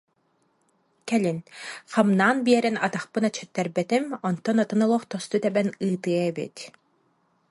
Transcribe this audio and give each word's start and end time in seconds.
Кэлин: 1.07 1.39
«Хамнаан 1.93 2.37
биэрэн 2.45 2.77
атахпын 2.85 3.23
эчэттэрбэтим, 3.29 4.05
онтон 4.27 4.57
атын 4.63 4.79
олох 4.85 5.03
тосту 5.11 5.37
тэбэн 5.43 5.67
ыытыа 5.85 6.21
эбит» 6.31 6.57